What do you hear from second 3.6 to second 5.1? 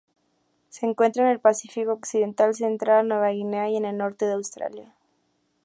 y el norte de Australia.